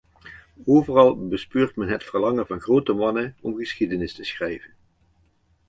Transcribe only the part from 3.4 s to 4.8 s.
om geschiedenis te schrijven.